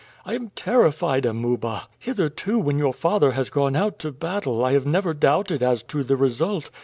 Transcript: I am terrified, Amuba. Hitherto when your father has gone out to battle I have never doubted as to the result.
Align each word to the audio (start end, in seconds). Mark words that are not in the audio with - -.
I 0.25 0.33
am 0.33 0.49
terrified, 0.55 1.27
Amuba. 1.27 1.83
Hitherto 1.99 2.57
when 2.57 2.79
your 2.79 2.91
father 2.91 3.33
has 3.33 3.51
gone 3.51 3.75
out 3.75 3.99
to 3.99 4.11
battle 4.11 4.65
I 4.65 4.73
have 4.73 4.87
never 4.87 5.13
doubted 5.13 5.61
as 5.61 5.83
to 5.83 6.03
the 6.03 6.15
result. 6.17 6.71